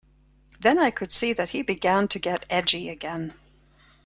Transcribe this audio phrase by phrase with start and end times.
[0.61, 3.35] Then I could see that he began to get edgy again.